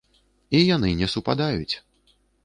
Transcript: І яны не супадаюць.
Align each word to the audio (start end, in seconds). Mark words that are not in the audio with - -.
І 0.59 0.61
яны 0.75 0.89
не 1.01 1.09
супадаюць. 1.15 1.75